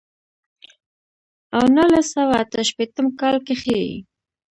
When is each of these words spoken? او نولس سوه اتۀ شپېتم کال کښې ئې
او 1.55 1.63
نولس 1.75 2.07
سوه 2.15 2.33
اتۀ 2.41 2.61
شپېتم 2.69 3.05
کال 3.19 3.35
کښې 3.47 3.75
ئې 3.85 3.97